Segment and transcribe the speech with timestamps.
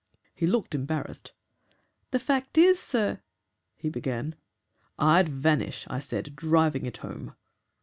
[0.33, 1.31] "He looked embarrassed.
[2.09, 3.21] 'The fact IS, sir'
[3.83, 4.33] he began.
[4.97, 7.35] "'I'd vanish,' I said, driving it home.